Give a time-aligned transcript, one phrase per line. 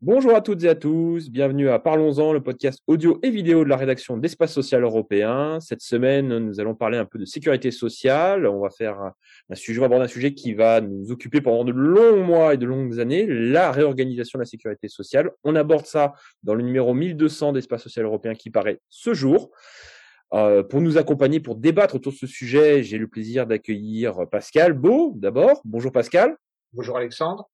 [0.00, 3.68] Bonjour à toutes et à tous, bienvenue à Parlons-en, le podcast audio et vidéo de
[3.68, 5.58] la rédaction d'Espace Social Européen.
[5.60, 8.46] Cette semaine, nous allons parler un peu de sécurité sociale.
[8.46, 8.98] On va faire
[9.50, 12.56] un sujet, on aborder un sujet qui va nous occuper pendant de longs mois et
[12.56, 15.32] de longues années, la réorganisation de la sécurité sociale.
[15.44, 19.50] On aborde ça dans le numéro 1200 d'Espace Social Européen qui paraît ce jour.
[20.36, 24.74] Euh, pour nous accompagner, pour débattre autour de ce sujet, j'ai le plaisir d'accueillir Pascal
[24.74, 25.62] Beau, d'abord.
[25.64, 26.36] Bonjour Pascal.
[26.74, 27.48] Bonjour Alexandre.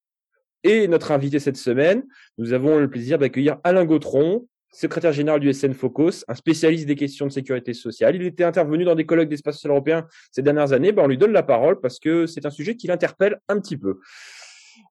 [0.64, 2.02] Et notre invité cette semaine,
[2.38, 6.96] nous avons le plaisir d'accueillir Alain Gautron, secrétaire général du SN Focus, un spécialiste des
[6.96, 8.16] questions de sécurité sociale.
[8.16, 10.90] Il était intervenu dans des colloques d'espace social européen ces dernières années.
[10.90, 13.76] Ben, on lui donne la parole parce que c'est un sujet qui l'interpelle un petit
[13.76, 14.00] peu.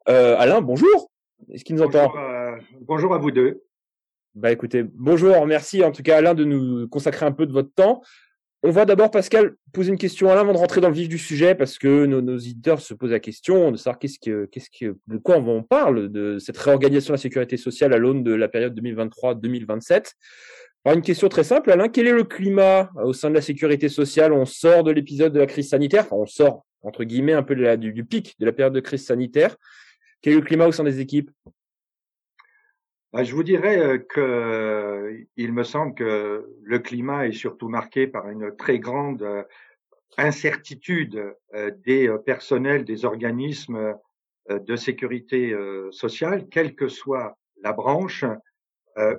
[0.07, 1.11] Euh, Alain, bonjour.
[1.49, 2.13] Est-ce qu'il nous entend?
[2.15, 3.63] Euh, Bonjour à vous deux.
[4.33, 7.73] Bah écoutez, bonjour, merci en tout cas Alain de nous consacrer un peu de votre
[7.73, 8.01] temps.
[8.63, 11.17] On va d'abord, Pascal, poser une question Alain avant de rentrer dans le vif du
[11.17, 14.69] sujet, parce que nos, nos éditeurs se posent la question de savoir qu'est-ce que, qu'est-ce
[14.69, 18.33] que, de quoi on parle de cette réorganisation de la sécurité sociale à l'aune de
[18.33, 20.11] la période 2023-2027.
[20.85, 23.89] Alors une question très simple, Alain, quel est le climat au sein de la sécurité
[23.89, 24.31] sociale?
[24.31, 27.63] On sort de l'épisode de la crise sanitaire, on sort entre guillemets un peu de
[27.63, 29.57] la, du, pic de la période de crise sanitaire.
[30.21, 31.31] Quel est le climat au sein des équipes?
[33.13, 38.29] Je vous dirais euh, que il me semble que le climat est surtout marqué par
[38.29, 39.43] une très grande euh,
[40.17, 43.95] incertitude euh, des personnels des organismes
[44.49, 45.55] de sécurité
[45.91, 48.25] sociale, quelle que soit la branche,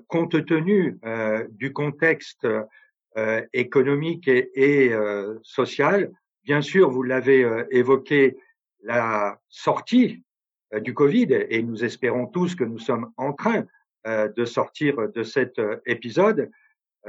[0.09, 0.99] compte tenu
[1.51, 2.47] du contexte
[3.53, 4.93] économique et,
[5.43, 6.11] social.
[6.43, 8.37] Bien sûr, vous l'avez évoqué,
[8.83, 10.25] la sortie
[10.81, 13.65] du Covid, et nous espérons tous que nous sommes en train euh,
[14.05, 16.51] de sortir de cet euh, épisode.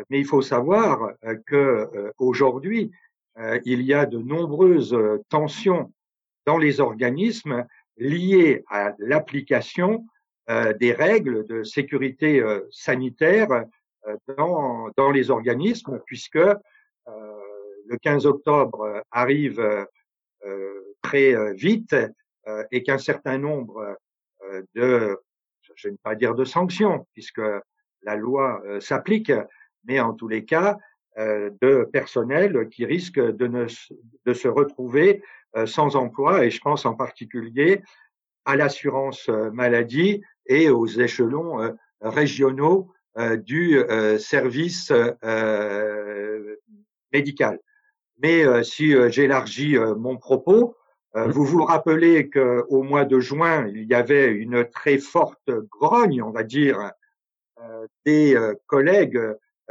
[0.10, 2.92] Mais il faut savoir euh, que aujourd'hui,
[3.66, 4.96] il y a de nombreuses
[5.30, 5.92] tensions
[6.46, 7.66] dans les organismes
[7.98, 10.06] liées à l'application
[10.48, 13.66] des règles de sécurité sanitaire
[14.38, 16.36] dans, dans les organismes, puisque
[17.08, 19.88] le 15 octobre arrive
[21.02, 21.96] très vite
[22.72, 23.98] et qu'un certain nombre
[24.76, 25.18] de
[25.76, 27.42] je ne vais pas dire de sanctions, puisque
[28.04, 29.32] la loi euh, s'applique,
[29.86, 30.78] mais en tous les cas,
[31.18, 33.66] euh, de personnel qui risque de, ne,
[34.26, 35.22] de se retrouver
[35.56, 37.82] euh, sans emploi, et je pense en particulier
[38.46, 42.92] à l'assurance maladie et aux échelons régionaux
[43.38, 43.82] du
[44.20, 44.92] service
[47.14, 47.58] médical.
[48.18, 50.76] Mais si j'élargis mon propos,
[51.16, 56.24] euh, vous vous rappelez qu'au mois de juin, il y avait une très forte grogne,
[56.24, 56.92] on va dire,
[57.60, 59.22] euh, des euh, collègues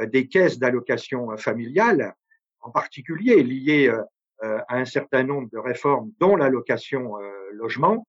[0.01, 2.15] des caisses d'allocation familiale,
[2.61, 3.95] en particulier liées
[4.41, 7.13] à un certain nombre de réformes, dont l'allocation
[7.51, 8.07] logement,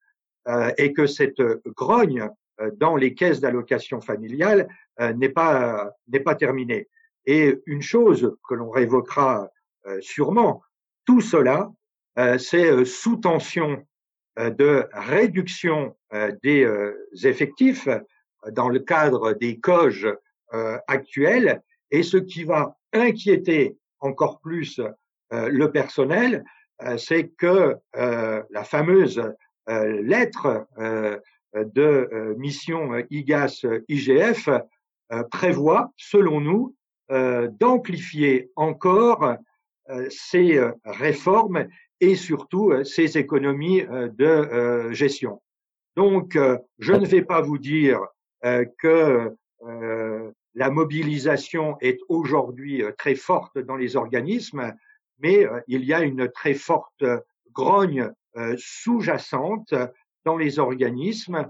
[0.78, 2.30] et que cette grogne
[2.76, 4.66] dans les caisses d'allocation familiale
[4.98, 6.88] n'est pas n'est pas terminée.
[7.26, 9.50] Et une chose que l'on révoquera
[10.00, 10.62] sûrement,
[11.04, 11.70] tout cela
[12.38, 13.84] c'est euh, sous tension
[14.38, 15.96] euh, de réduction
[16.44, 16.64] des
[17.24, 17.88] effectifs
[18.52, 20.06] dans le cadre des coges
[20.86, 21.60] actuels
[21.90, 24.80] et ce qui va inquiéter encore plus
[25.32, 26.44] le personnel,
[26.96, 29.20] c'est que la fameuse
[29.66, 30.68] lettre
[31.52, 34.50] de mission IGAS-IGF
[35.32, 36.76] prévoit, selon nous,
[37.08, 39.34] d'amplifier encore
[40.10, 41.66] ces réformes
[42.04, 45.40] et surtout euh, ces économies euh, de euh, gestion.
[45.96, 46.36] Donc,
[46.80, 48.00] je ne vais pas vous dire
[48.80, 49.32] que
[49.62, 54.74] la mobilisation est aujourd'hui très forte dans les organismes,
[55.20, 57.04] mais il y a une très forte
[57.52, 58.10] grogne
[58.56, 59.72] sous-jacente
[60.24, 61.48] dans les organismes,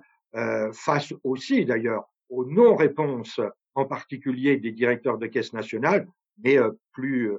[0.74, 3.40] face aussi d'ailleurs aux non-réponses,
[3.74, 6.06] en particulier des directeurs de caisse nationale,
[6.44, 6.58] mais
[6.92, 7.32] plus,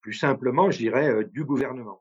[0.00, 2.00] plus simplement, je dirais, du gouvernement.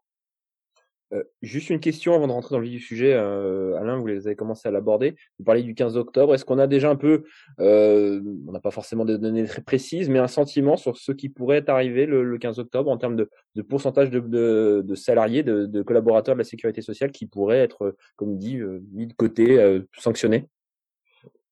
[1.14, 4.08] Euh, juste une question avant de rentrer dans le vif du sujet, euh, Alain, vous
[4.08, 5.16] avez commencé à l'aborder.
[5.38, 6.34] Vous parlez du 15 octobre.
[6.34, 7.24] Est-ce qu'on a déjà un peu,
[7.60, 11.28] euh, on n'a pas forcément des données très précises, mais un sentiment sur ce qui
[11.28, 15.44] pourrait arriver le, le 15 octobre en termes de, de pourcentage de, de, de salariés,
[15.44, 18.60] de, collaborateurs de la sécurité sociale qui pourraient être, comme dit,
[18.94, 20.48] mis de côté, sanctionnés?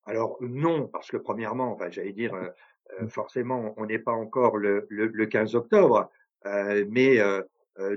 [0.05, 2.33] Alors non, parce que premièrement, enfin, j'allais dire,
[3.07, 6.09] forcément, on n'est pas encore le, le, le 15 octobre,
[6.45, 7.19] mais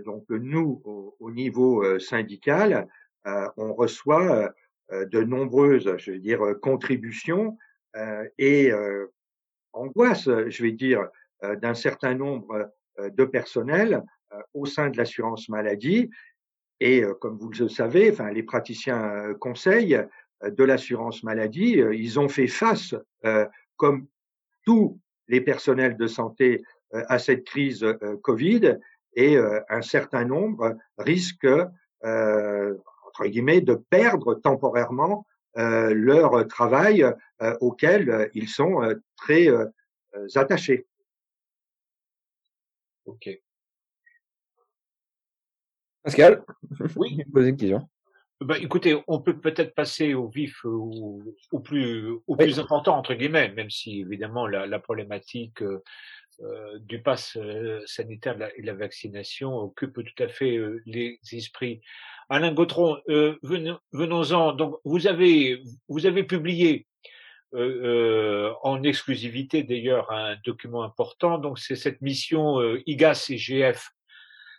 [0.05, 0.83] donc nous,
[1.19, 2.89] au, niveau euh, syndical,
[3.27, 4.53] euh, on reçoit
[4.91, 7.57] de nombreuses, je veux dire, contributions
[8.37, 8.71] et
[9.73, 11.09] angoisse, je vais dire,
[11.43, 14.03] d'un certain nombre de personnel
[14.53, 16.11] au sein de l'assurance maladie.
[16.81, 19.99] Et comme vous le savez, enfin, les praticiens conseils
[20.45, 22.95] de l'assurance maladie, ils ont fait face,
[23.77, 24.09] comme
[24.67, 27.87] tous les personnels de santé, à cette crise
[28.23, 28.79] Covid,
[29.15, 29.37] et
[29.69, 31.47] un certain nombre risquent,
[32.03, 37.05] entre guillemets, de perdre temporairement leur travail
[37.61, 38.81] auquel ils sont
[39.17, 39.49] très
[40.35, 40.87] attachés.
[43.05, 43.29] Ok.
[46.03, 46.45] Pascal?
[46.97, 47.23] Oui.
[47.33, 47.89] Poser une question.
[48.41, 51.23] Bah, écoutez, on peut peut-être passer au vif, au,
[51.53, 55.63] au plus, au plus important entre guillemets, même si évidemment la, la problématique
[56.43, 61.81] euh, du pass euh, sanitaire et la vaccination occupe tout à fait euh, les esprits.
[62.29, 64.53] Alain Gautron, venons-en.
[64.53, 66.87] Donc, vous avez, vous avez publié
[67.55, 71.37] en exclusivité d'ailleurs un document important.
[71.37, 73.91] Donc, c'est cette mission IGAS et GF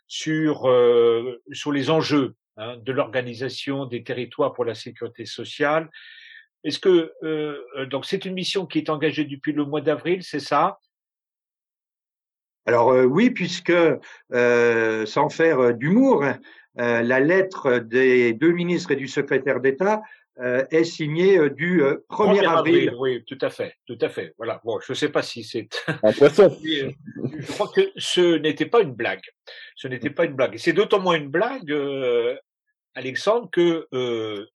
[0.07, 0.69] sur
[1.51, 5.89] sur les enjeux Hein, de l'organisation des territoires pour la sécurité sociale.
[6.63, 7.11] Est-ce que
[7.85, 10.77] donc c'est une mission qui est engagée depuis le mois d'avril, c'est ça?
[12.65, 13.73] Alors euh, oui, puisque
[14.31, 16.25] sans faire d'humour,
[16.75, 20.01] la lettre des deux ministres et du secrétaire d'État
[20.39, 22.93] euh, est signé euh, du 1er, euh, avril.
[22.97, 24.33] Oui, tout à fait, tout à fait.
[24.37, 24.61] Voilà.
[24.63, 25.69] Bon, je ne sais pas si c'est.
[26.01, 26.49] Un poisson.
[26.63, 29.21] je crois que ce n'était pas une blague.
[29.75, 30.57] Ce n'était pas une blague.
[30.57, 31.71] C'est d'autant moins une blague,
[32.95, 33.87] Alexandre, que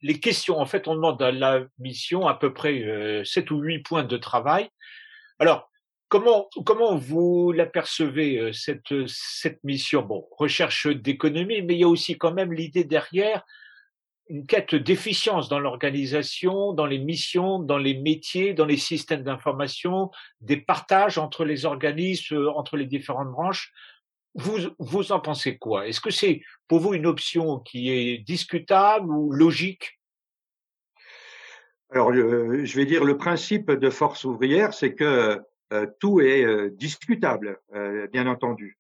[0.03, 0.59] les questions.
[0.59, 4.17] En fait, on demande à la mission à peu près sept ou huit points de
[4.17, 4.71] travail.
[5.39, 5.71] Alors,
[6.09, 10.03] comment comment vous l'apercevez cette cette mission?
[10.03, 13.45] Bon, recherche d'économie, mais il y a aussi quand même l'idée derrière
[14.29, 20.11] une quête d'efficience dans l'organisation, dans les missions, dans les métiers, dans les systèmes d'information,
[20.41, 23.73] des partages entre les organismes, euh, entre les différentes branches.
[24.35, 25.89] Vous, vous en pensez quoi?
[25.89, 29.99] Est-ce que c'est pour vous une option qui est discutable ou logique?
[31.91, 35.37] Alors, je vais dire le principe de force ouvrière, c'est que euh,
[36.00, 37.61] tout est euh, discutable,
[38.12, 38.79] bien entendu.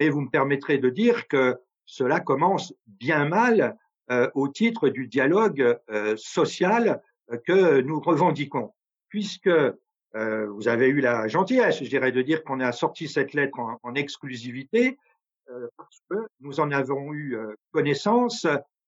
[0.00, 3.76] Et vous me permettrez de dire que cela commence bien mal
[4.10, 7.00] euh, au titre du dialogue euh, social
[7.32, 8.74] euh, que nous revendiquons,
[9.08, 9.50] puisque
[10.16, 13.94] vous avez eu la gentillesse, je dirais, de dire qu'on a sorti cette lettre en,
[13.96, 14.96] exclusivité,
[15.76, 17.36] parce que nous en avons eu
[17.72, 18.46] connaissance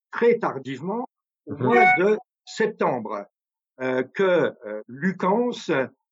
[0.09, 1.05] très tardivement
[1.47, 1.63] au mhm.
[1.65, 3.25] mois de septembre,
[3.77, 4.53] que
[4.87, 5.51] Lucans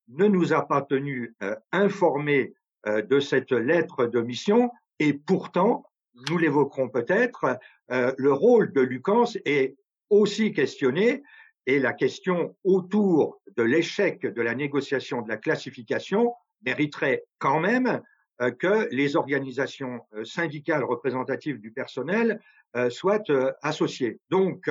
[0.08, 1.34] ne nous a pas tenus
[1.72, 2.54] informés
[2.86, 5.84] de cette lettre de mission, et pourtant,
[6.28, 7.58] nous l'évoquerons peut-être,
[7.90, 9.76] euh, le rôle de Lucans est
[10.10, 11.22] aussi questionné
[11.66, 16.32] et la question autour de l'échec de la négociation de la classification
[16.64, 18.02] mériterait quand même
[18.40, 22.40] euh, que les organisations euh, syndicales représentatives du personnel
[22.90, 23.22] soient
[23.62, 24.20] associées.
[24.28, 24.68] Donc,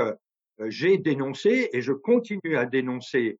[0.67, 3.39] j'ai dénoncé et je continue à dénoncer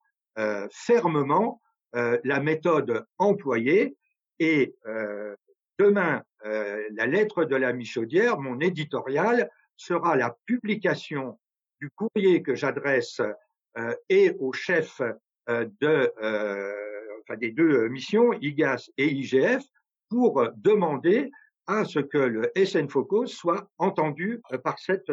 [0.71, 1.61] fermement
[1.95, 3.95] la méthode employée
[4.39, 4.75] et
[5.79, 11.39] demain, la lettre de la Michaudière, mon éditorial, sera la publication
[11.79, 13.21] du courrier que j'adresse
[13.77, 15.01] euh, et au chef
[15.49, 16.73] euh, de, euh,
[17.21, 19.63] enfin des deux missions, IGAS et IGF,
[20.09, 21.29] pour demander
[21.67, 25.11] à ce que le SN Focus soit entendu par cette,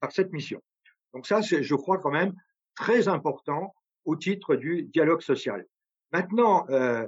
[0.00, 0.62] par cette mission.
[1.12, 2.32] Donc ça, c'est, je crois quand même
[2.76, 3.74] très important
[4.04, 5.66] au titre du dialogue social.
[6.12, 7.06] Maintenant, euh,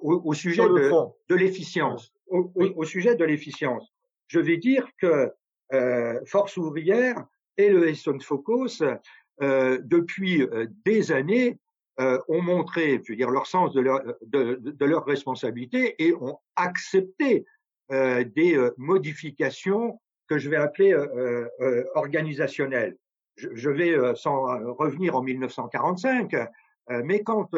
[0.00, 0.90] au, au, sujet de,
[1.28, 3.92] de l'efficience, au, au, sujet de l'efficience,
[4.26, 5.30] je vais dire que
[5.74, 7.26] euh, Force ouvrière
[7.58, 8.82] et le Esson Focus,
[9.42, 11.58] euh, depuis euh, des années,
[12.28, 16.38] ont montré, je veux dire, leur sens de leur, de, de leur responsabilité et ont
[16.54, 17.44] accepté
[17.90, 20.94] des modifications que je vais appeler
[21.96, 22.96] organisationnelles.
[23.34, 24.42] Je, je, vais, sans
[24.74, 26.36] revenir en 1945,
[27.02, 27.50] mais quand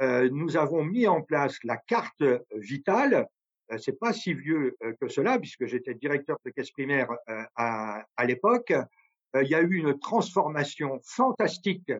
[0.00, 2.22] nous avons mis en place la carte
[2.54, 3.28] vitale,
[3.72, 7.42] euh, c'est pas si vieux euh, que cela, puisque j'étais directeur de caisse primaire euh,
[7.56, 8.72] à, l'époque.
[9.34, 11.92] Il y a eu une transformation fantastique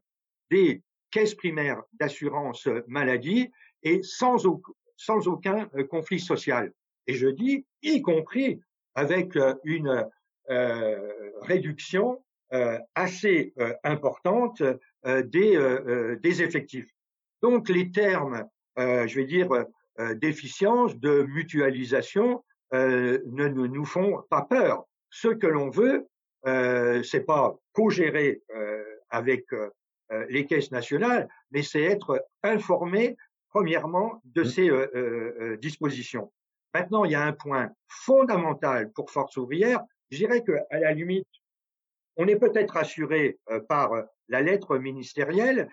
[0.50, 3.52] des caisses primaires d'assurance maladie
[3.84, 6.72] et sans, aucun conflit social.
[7.06, 8.60] Et je dis, y compris
[8.96, 10.10] avec une
[10.50, 12.20] euh, réduction
[12.52, 14.60] euh, assez euh, importante
[15.04, 16.90] des effectifs.
[17.42, 18.44] Donc les termes,
[18.76, 19.48] je vais dire,
[20.00, 22.42] euh, d'efficience, de mutualisation
[22.72, 24.84] euh, ne, nous font pas peur.
[25.10, 26.06] Ce que l'on veut,
[26.46, 29.46] euh, c'est pas co-gérer euh, avec
[30.28, 33.16] les caisses nationales, mais c'est être informé
[33.50, 34.44] premièrement de mmh.
[34.44, 36.32] ces dispositions.
[36.74, 40.92] Maintenant, il y a un point fondamental pour Force ouvrière, Je dirais que à la
[40.92, 41.28] limite,
[42.16, 43.92] on est peut-être rassuré par
[44.28, 45.68] la lettre ministérielle,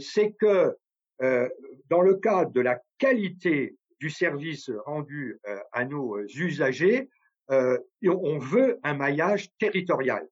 [0.00, 0.76] c'est que
[1.20, 5.38] dans le cadre de la qualité du service rendu
[5.72, 7.08] à nos usagers,
[7.48, 10.26] on veut un maillage territorial.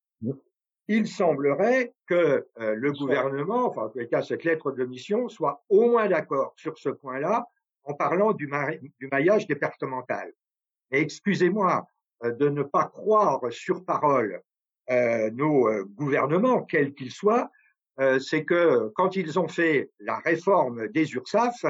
[0.90, 5.90] Il semblerait que le gouvernement, enfin en tout cas cette lettre de mission, soit au
[5.90, 7.46] moins d'accord sur ce point-là
[7.84, 10.32] en parlant du, maillage départemental.
[10.90, 11.86] Et excusez-moi
[12.22, 14.40] de ne pas croire sur parole
[14.90, 17.50] nos gouvernements, quels qu'ils soient,
[18.20, 21.64] c'est que quand ils ont fait la réforme des URSAF,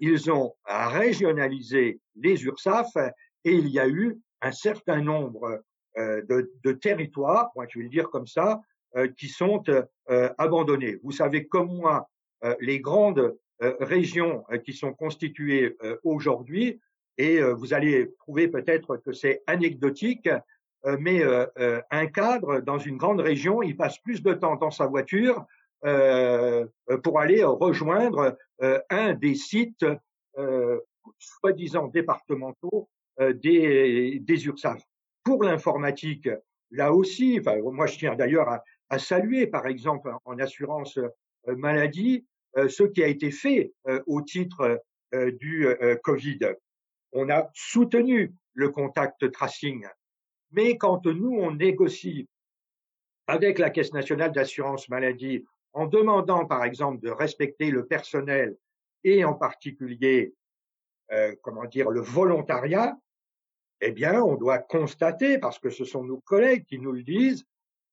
[0.00, 2.88] ils ont régionalisé les URSAF
[3.44, 5.62] et il y a eu un certain nombre
[5.96, 8.60] euh, de, de, territoires, moi je vais le dire comme ça,
[8.96, 10.98] euh, qui sont euh, abandonnés.
[11.02, 12.08] Vous savez comme moi,
[12.60, 16.80] les grandes régions qui sont constituées aujourd'hui,
[17.16, 20.28] et vous allez trouver peut-être que c'est anecdotique,
[20.84, 21.22] mais
[21.90, 25.44] un cadre dans une grande région, il passe plus de temps dans sa voiture
[25.82, 28.36] pour aller rejoindre
[28.90, 29.84] un des sites
[31.18, 34.82] soi-disant départementaux des, des URSAF
[35.28, 36.26] pour l'informatique,
[36.70, 38.48] là aussi, enfin, moi je tiens d'ailleurs
[38.88, 41.10] à, saluer, par exemple, en assurance euh,
[41.54, 44.82] maladie, euh, ce qui a été fait euh, au titre
[45.40, 45.66] du
[46.02, 46.38] Covid.
[47.12, 49.86] On a soutenu le contact tracing.
[50.52, 52.28] Mais quand nous, on négocie
[53.26, 58.56] avec la Caisse nationale d'assurance maladie en demandant, par exemple, de respecter le personnel
[59.04, 60.34] et en particulier,
[61.42, 62.96] comment dire, le volontariat,
[63.80, 67.44] eh bien, on doit constater, parce que ce sont nos collègues qui nous le disent,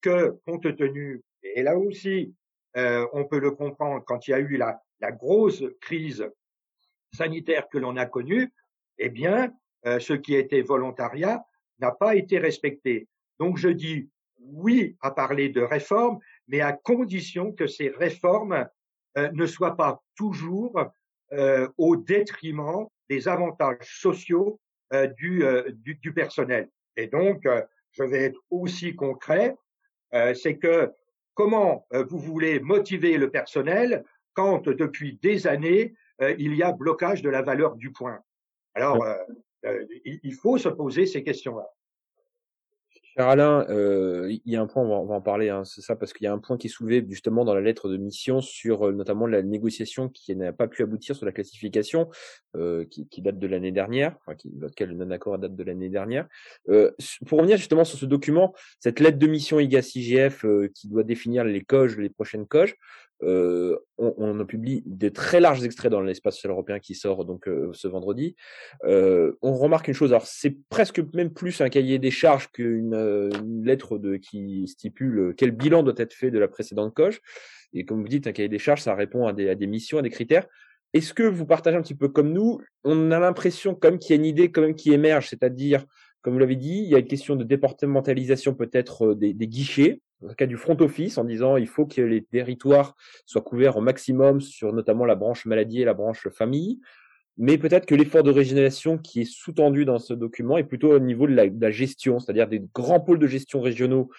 [0.02, 2.34] que compte tenu, et là aussi,
[2.78, 4.82] euh, on peut le comprendre quand il y a eu la,
[5.12, 6.28] grosse crise
[7.14, 8.52] sanitaire que l'on a connue,
[8.98, 9.54] eh bien,
[9.86, 11.46] euh, ce qui était volontariat
[11.80, 13.08] n'a pas été respecté.
[13.40, 18.68] Donc, je dis oui à parler de réformes, mais à condition que ces réformes
[19.18, 20.74] euh, ne soient pas toujours
[21.78, 24.60] au détriment des avantages sociaux
[24.94, 26.70] euh, euh, du, du, personnel.
[26.96, 29.56] Et donc, euh, je vais être aussi concret,
[30.34, 30.94] c'est que
[31.34, 35.94] comment vous voulez motiver le personnel quand depuis des années,
[36.38, 38.20] il y a blocage de la valeur du point?
[38.76, 39.06] Alors,
[40.06, 41.68] il faut se poser ces questions-là.
[43.18, 45.96] Cher Alain, euh, il y a un point, on va, en parler, hein, c'est ça,
[45.96, 48.42] parce qu'il y a un point qui est soulevé justement dans la lettre de mission
[48.42, 52.10] sur euh, notamment la négociation qui n'a pas pu aboutir sur la classification,
[52.58, 55.88] euh, qui, date de l'année dernière, enfin, qui, dans lequel le non-accord date de l'année
[55.88, 56.28] dernière.
[56.68, 56.92] Euh,
[57.26, 61.46] pour revenir justement sur ce document, cette lettre de mission IGAS-IGF euh, qui doit définir
[61.46, 62.76] les coges, les prochaines coges,
[63.15, 67.26] euh, on, on, a publié de très larges extraits dans l'espace social européen qui sort
[67.26, 68.36] donc euh, ce vendredi.
[68.84, 72.94] Euh, on remarque une chose, alors c'est presque même plus un cahier des charges qu'une
[72.94, 77.22] une lettre de, qui stipule quel bilan doit être fait de la précédente coche.
[77.74, 79.98] Et comme vous dites, un cahier des charges, ça répond à des, à des missions,
[79.98, 80.48] à des critères.
[80.94, 84.14] Est-ce que vous partagez un petit peu comme nous On a l'impression comme qu'il y
[84.14, 85.86] a une idée quand même qui émerge, c'est-à-dire,
[86.22, 90.02] comme vous l'avez dit, il y a une question de départementalisation peut-être des, des guichets
[90.22, 92.96] dans le cas du front office, en disant il faut que les territoires
[93.26, 96.80] soient couverts au maximum sur notamment la branche maladie et la branche famille.
[97.38, 101.00] Mais peut-être que l'effort de régionalisation qui est sous-tendu dans ce document est plutôt au
[101.00, 104.10] niveau de la, gestion, c'est-à-dire des grands pôles de gestion régionaux,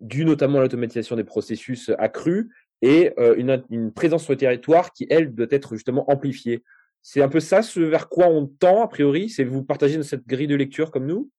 [0.00, 2.48] dû notamment à l'automatisation des processus accrus
[2.82, 6.62] et euh, une, une, présence sur le territoire qui, elle, doit être justement amplifiée.
[7.00, 10.26] C'est un peu ça ce vers quoi on tend, a priori C'est vous partagez cette
[10.26, 11.30] grille de lecture comme nous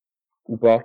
[0.48, 0.82] ou pas?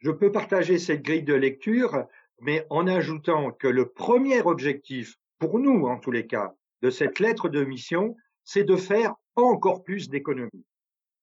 [0.00, 2.06] Je peux partager cette grille de lecture
[2.40, 7.20] mais en ajoutant que le premier objectif, pour nous en tous les cas, de cette
[7.20, 10.66] lettre de mission, c'est de faire encore plus d'économies.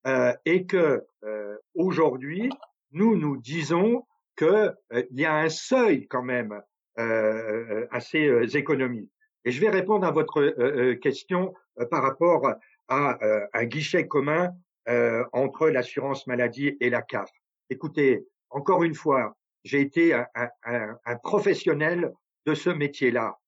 [0.05, 2.49] Euh, et que euh, aujourd'hui,
[2.91, 4.05] nous nous disons
[4.37, 6.61] qu'il euh, y a un seuil quand même
[6.99, 9.09] euh, à ces euh, économies.
[9.45, 11.53] Et je vais répondre à votre question
[11.91, 12.47] par rapport
[12.87, 13.17] à
[13.53, 14.51] un guichet commun
[15.33, 17.29] entre l'assurance maladie et la CAF.
[17.69, 22.13] Écoutez, encore une fois, j'ai été un, un, un, professionnel
[22.45, 23.39] de ce métier-là.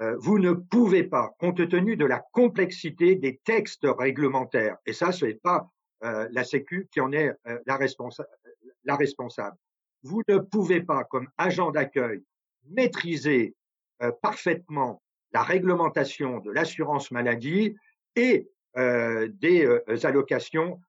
[0.00, 5.12] Euh, vous ne pouvez pas, compte tenu de la complexité des textes réglementaires, et ça,
[5.12, 5.70] ce n'est pas
[6.02, 8.26] euh, la Sécu qui en est euh, la, responsa
[8.84, 9.56] la responsable,
[10.02, 12.22] vous ne pouvez pas, comme agent d'accueil,
[12.70, 13.54] maîtriser
[14.02, 17.76] euh, parfaitement la réglementation de l'assurance maladie
[18.16, 19.68] et des
[20.04, 20.80] allocations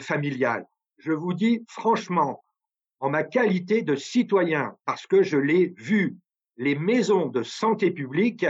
[0.00, 0.66] familiales.
[0.98, 2.44] Je vous dis franchement,
[3.00, 6.16] en ma qualité de citoyen, parce que je l'ai vu,
[6.56, 8.46] les maisons de santé publique,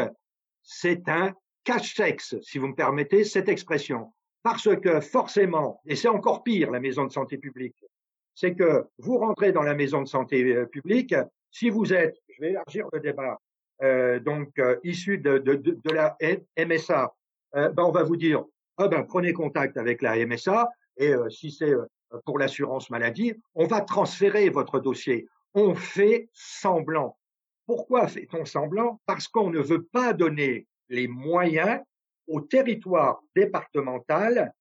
[0.62, 1.34] c'est un
[1.64, 4.12] cache-sexe, si vous me permettez cette expression.
[4.42, 7.76] Parce que forcément, et c'est encore pire la maison de santé publique,
[8.34, 11.14] c'est que vous rentrez dans la maison de santé publique,
[11.50, 13.40] si vous êtes, je vais élargir le débat,
[14.20, 16.16] donc issu de, de, de, la
[16.56, 17.14] MSA,
[17.52, 18.44] ben on va vous dire,
[18.76, 21.72] ah ben prenez contact avec la MSA et si c'est
[22.24, 25.28] pour l'assurance maladie, on va transférer votre dossier.
[25.54, 27.18] On fait semblant.
[27.66, 29.00] Pourquoi fait-on semblant?
[29.06, 31.80] Parce qu'on ne veut pas donner les moyens
[32.28, 34.52] au territoire départemental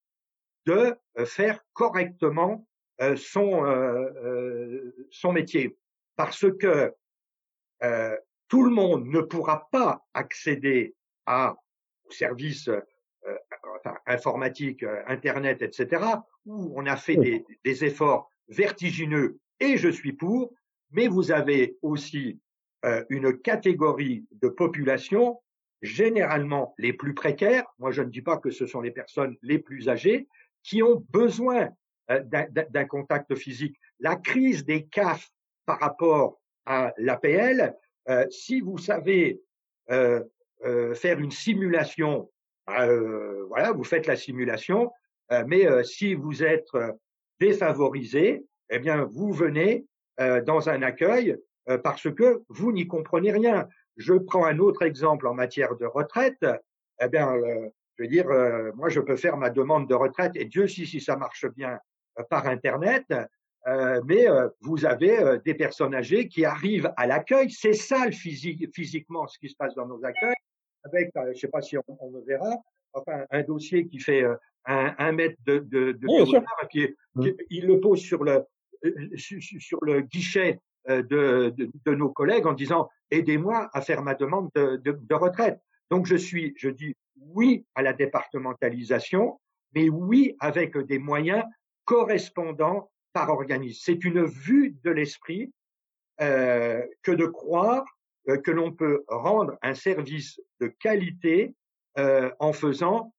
[0.66, 2.68] de euh, faire correctement
[3.02, 5.78] euh, son, euh, son métier.
[6.16, 6.94] Parce que
[8.48, 10.96] tout le monde ne pourra pas accéder
[11.28, 11.56] à
[12.10, 12.70] services
[13.76, 16.04] enfin, informatiques, Internet, etc.,
[16.46, 20.54] où on a fait des, des efforts vertigineux, et je suis pour,
[20.92, 22.40] mais vous avez aussi
[23.10, 25.42] une catégorie de population,
[25.82, 29.58] généralement les plus précaires, moi je ne dis pas que ce sont les personnes les
[29.58, 30.28] plus âgées,
[30.66, 31.70] qui ont besoin
[32.12, 33.80] euh, d'un contact physique.
[34.00, 35.30] La crise des CAF
[35.66, 37.76] par rapport à l'APL,
[38.10, 39.42] euh, si vous savez
[39.92, 40.24] euh,
[40.96, 42.30] faire une simulation,
[42.68, 44.92] voilà, vous faites la simulation,
[45.48, 46.70] mais si vous êtes
[47.40, 49.86] défavorisé, eh bien, vous venez
[50.18, 51.38] dans un accueil
[51.84, 53.68] parce que vous n'y comprenez rien.
[53.98, 56.46] Je prends un autre exemple en matière de retraite.
[57.02, 57.34] Eh bien,
[57.98, 60.86] je veux dire, euh, moi, je peux faire ma demande de retraite et Dieu sait
[60.86, 61.80] si ça marche bien
[62.20, 63.06] euh, par Internet.
[63.68, 64.28] Euh, mais
[64.62, 67.50] vous avez des personnes âgées qui arrivent à l'accueil.
[67.50, 70.36] C'est ça physiquement ce qui se passe dans nos accueils.
[70.84, 72.54] Avec, je sais pas si on, on, le verra,
[72.94, 74.24] enfin un dossier qui fait
[74.66, 76.36] un, un, mètre de, de, de oui,
[76.76, 77.30] et mmh.
[77.50, 78.44] il le pose sur le
[79.18, 84.50] sur le guichet de, de, de, nos collègues en disant aidez-moi à faire ma demande
[84.54, 85.60] de, de, retraite.
[85.90, 89.40] Donc je suis, je dis oui à la départementalisation,
[89.74, 91.44] mais oui avec des moyens
[91.86, 93.82] correspondants par organisme.
[93.84, 95.52] C'est une vue de l'esprit
[96.22, 97.86] euh, que de croire
[98.30, 101.54] euh, que l'on peut rendre un service de qualité
[101.98, 103.15] euh, en faisant euh,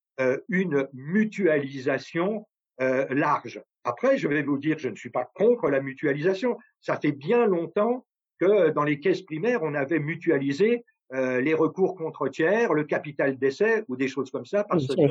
[0.49, 2.47] une mutualisation
[2.81, 3.63] euh, large.
[3.85, 6.59] Après, je vais vous dire, je ne suis pas contre la mutualisation.
[6.81, 8.05] Ça fait bien longtemps
[8.39, 13.39] que dans les caisses primaires, on avait mutualisé euh, les recours contre tiers, le capital
[13.39, 15.11] d'essai ou des choses comme ça, parce qu'il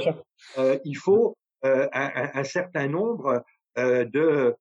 [0.60, 3.44] euh, faut euh, un, un, certain nombre
[3.80, 4.54] euh, de,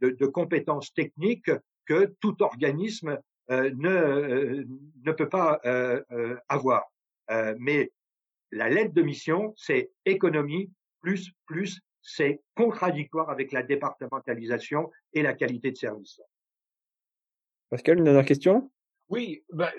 [0.00, 1.50] de, de, compétences techniques
[1.86, 3.18] que tout organisme
[3.50, 4.64] euh, ne,
[5.04, 5.60] ne peut pas
[6.48, 6.84] avoir.
[7.58, 7.90] mais
[8.52, 15.34] la lettre de mission, c'est économie plus plus, c'est contradictoire avec la départementalisation et la
[15.34, 16.20] qualité de service.
[17.70, 18.70] Pascal, une dernière question?
[19.08, 19.72] Oui, bah,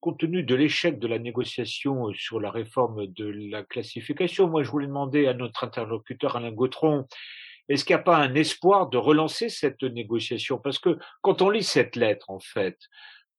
[0.00, 4.62] compte tenu de l'échec de la négociation euh, sur la réforme de la classification, moi
[4.62, 7.06] je voulais demander à notre interlocuteur Alain Gautron,
[7.68, 10.58] est-ce qu'il n'y a pas un espoir de relancer cette négociation?
[10.58, 12.78] Parce que quand on lit cette lettre, en fait,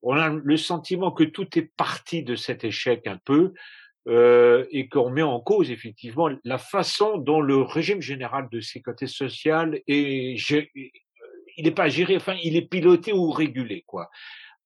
[0.02, 3.54] on a le sentiment que tout est parti de cet échec un peu
[4.08, 9.06] euh, et qu'on met en cause effectivement la façon dont le régime général de sécurité
[9.06, 10.38] sociale est,
[11.58, 14.10] il n'est pas géré, enfin il est piloté ou régulé quoi.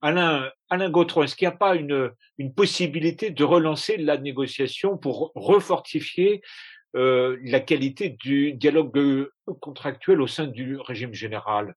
[0.03, 4.97] Alain, Alain Gautron, est-ce qu'il n'y a pas une, une, possibilité de relancer la négociation
[4.97, 6.41] pour refortifier
[6.95, 11.75] euh, la qualité du dialogue euh, contractuel au sein du régime général?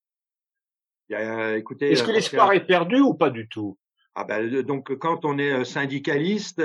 [1.11, 3.79] Écoutez, Est-ce que l'espoir est perdu ou pas du tout?
[4.14, 6.62] Ah ben, donc quand on est syndicaliste,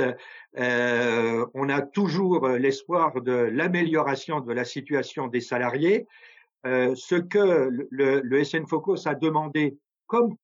[0.57, 6.07] euh, on a toujours l'espoir de l'amélioration de la situation des salariés.
[6.65, 10.35] Euh, ce que le, le SN Focus a demandé, comme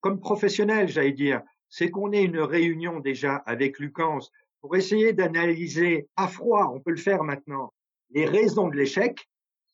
[0.00, 4.20] comme professionnel, j'allais dire, c'est qu'on ait une réunion déjà avec Lucans
[4.60, 7.72] pour essayer d'analyser à froid, on peut le faire maintenant,
[8.10, 9.28] les raisons de l'échec.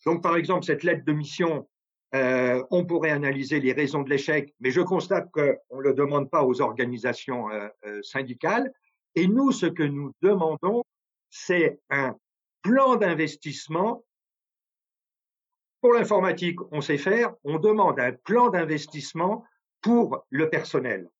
[0.04, 1.68] Donc, par exemple, cette lettre de mission,
[2.14, 6.30] euh, on pourrait analyser les raisons de l'échec, mais je constate qu'on ne le demande
[6.30, 8.72] pas aux organisations euh, euh, syndicales.
[9.16, 10.84] Et nous, ce que nous demandons,
[11.30, 12.16] c'est un
[12.62, 14.04] plan d'investissement.
[15.80, 17.34] Pour l'informatique, on sait faire.
[17.42, 19.44] On demande un plan d'investissement
[19.82, 21.10] pour le personnel.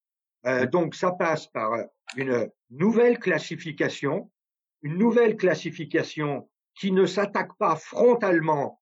[0.47, 1.73] Euh, donc ça passe par
[2.17, 4.31] une nouvelle classification,
[4.83, 8.81] une nouvelle classification qui ne s'attaque pas frontalement.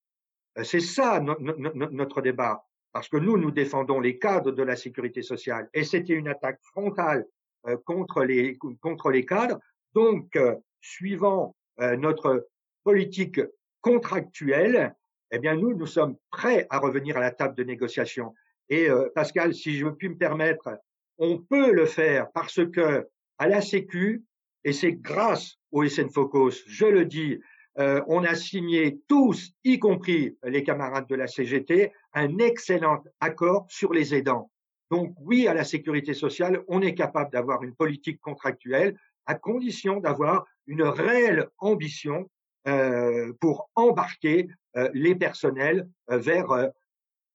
[0.58, 5.22] Euh, c'est ça notre débat, parce que nous, nous défendons les cadres de la sécurité
[5.22, 7.26] sociale, et c'était une attaque frontale
[7.66, 9.58] euh, contre les contre les cadres.
[9.94, 12.48] Donc, euh, suivant notre
[12.84, 13.40] politique
[13.80, 14.94] contractuelle,
[15.30, 18.34] eh bien nous, nous sommes prêts à revenir à la table de négociation.
[18.68, 20.78] Et Pascal, si je puis me permettre,
[21.18, 24.22] on peut le faire parce que à la Sécu,
[24.64, 27.40] et c'est grâce au SN Focus, je le dis,
[27.78, 33.66] euh, on a signé tous, y compris les camarades de la CGT, un excellent accord
[33.68, 34.50] sur les aidants.
[34.90, 40.00] Donc oui, à la sécurité sociale, on est capable d'avoir une politique contractuelle à condition
[40.00, 42.28] d'avoir une réelle ambition
[42.68, 46.70] euh, pour embarquer euh, les personnels euh, vers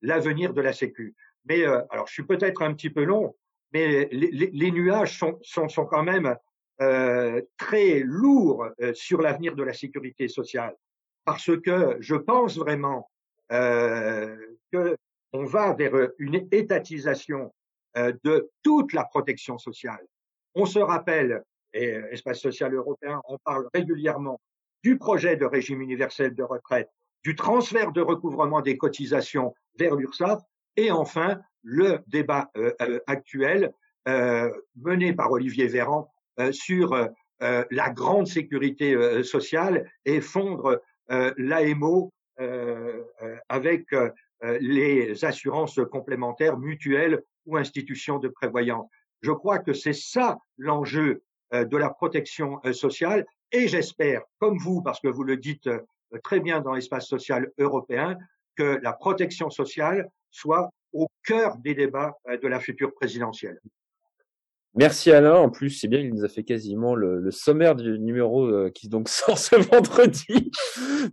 [0.02, 1.16] l'avenir de la Sécu.
[1.46, 3.36] Mais alors, je suis peut-être un petit peu long,
[3.74, 6.36] mais les, les nuages sont, sont, sont, quand même
[6.78, 10.76] très lourds sur l'avenir de la sécurité sociale,
[11.26, 13.10] parce que je pense vraiment
[13.50, 14.98] que
[15.34, 17.54] on va vers une étatisation
[17.96, 20.06] de toute la protection sociale.
[20.56, 24.40] On se rappelle, et Espace social européen en parle régulièrement,
[24.84, 26.90] du projet de régime universel de retraite,
[27.24, 30.42] du transfert de recouvrement des cotisations vers l'URSSAF,
[30.78, 33.74] et enfin le débat euh, euh, actuel
[34.08, 36.10] euh, mené par Olivier Véran
[36.52, 36.96] sur
[37.40, 42.12] la grande sécurité sociale et fondre l'AMO
[43.50, 43.86] avec
[44.60, 48.90] les assurances complémentaires mutuelles ou institutions de prévoyance.
[49.22, 51.24] Je crois que c'est ça l'enjeu
[51.54, 55.80] de la protection sociale et j'espère, comme vous, parce que vous le dites euh,
[56.24, 58.18] très bien dans l'espace social européen,
[58.56, 63.60] que la protection sociale soit au cœur des débats euh, de la future présidentielle.
[64.78, 65.34] Merci Alain.
[65.36, 68.90] En plus, c'est bien, il nous a fait quasiment le, sommaire du numéro euh, qui
[68.90, 70.52] donc sort ce vendredi.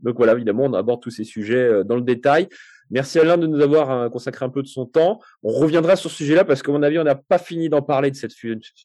[0.02, 2.48] Donc voilà, évidemment, on aborde tous ces sujets dans le détail.
[2.90, 5.18] Merci Alain de nous avoir euh, consacré un peu de son temps.
[5.42, 8.10] On reviendra sur ce sujet-là parce qu'à mon avis, on n'a pas fini d'en parler
[8.10, 8.32] de cette,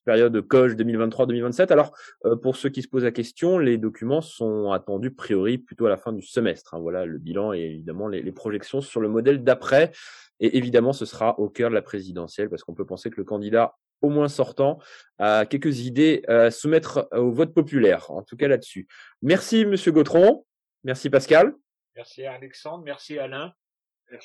[0.06, 1.72] période de coche 2023-2027.
[1.72, 1.92] Alors,
[2.26, 5.90] euh, pour ceux qui se posent la question, les documents sont attendus priori plutôt à
[5.90, 6.74] la fin du semestre.
[6.74, 6.80] Hein.
[6.80, 9.92] Voilà le bilan et évidemment les projections sur le modèle d'après.
[10.40, 13.26] Et évidemment, ce sera au cœur de la présidentielle parce qu'on peut penser que le
[13.26, 14.80] candidat au moins sortant,
[15.18, 18.88] a quelques idées à soumettre au vote populaire, en tout cas là-dessus.
[19.22, 20.46] Merci Monsieur Gautron,
[20.84, 21.54] merci Pascal.
[21.96, 23.54] Merci Alexandre, merci Alain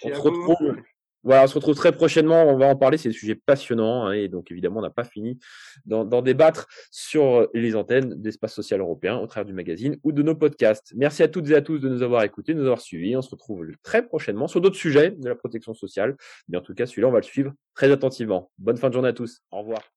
[0.03, 0.77] on se retrouve.
[1.25, 2.45] Voilà, on se retrouve très prochainement.
[2.45, 2.99] On va en parler.
[2.99, 4.07] C'est des sujets passionnants.
[4.07, 5.39] Hein, et donc, évidemment, on n'a pas fini
[5.87, 10.35] d'en débattre sur les antennes d'Espace Social Européen au travers du magazine ou de nos
[10.35, 10.93] podcasts.
[10.97, 13.17] Merci à toutes et à tous de nous avoir écoutés, de nous avoir suivis.
[13.17, 16.17] On se retrouve très prochainement sur d'autres sujets de la protection sociale.
[16.49, 18.51] Mais en tout cas, celui-là, on va le suivre très attentivement.
[18.59, 19.41] Bonne fin de journée à tous.
[19.51, 19.85] Au revoir.